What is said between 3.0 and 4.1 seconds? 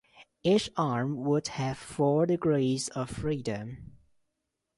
freedom.